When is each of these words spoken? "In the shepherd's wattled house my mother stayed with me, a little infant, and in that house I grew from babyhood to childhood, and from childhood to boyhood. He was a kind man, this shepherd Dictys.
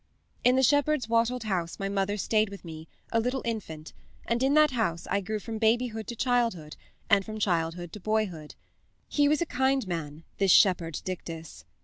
"In 0.43 0.55
the 0.55 0.63
shepherd's 0.63 1.07
wattled 1.07 1.43
house 1.43 1.77
my 1.77 1.87
mother 1.87 2.17
stayed 2.17 2.49
with 2.49 2.65
me, 2.65 2.87
a 3.11 3.19
little 3.19 3.43
infant, 3.45 3.93
and 4.25 4.41
in 4.41 4.55
that 4.55 4.71
house 4.71 5.05
I 5.11 5.21
grew 5.21 5.37
from 5.39 5.59
babyhood 5.59 6.07
to 6.07 6.15
childhood, 6.15 6.75
and 7.07 7.23
from 7.23 7.37
childhood 7.37 7.93
to 7.93 7.99
boyhood. 7.99 8.55
He 9.07 9.27
was 9.27 9.43
a 9.43 9.45
kind 9.45 9.87
man, 9.87 10.23
this 10.39 10.49
shepherd 10.49 10.95
Dictys. 11.05 11.65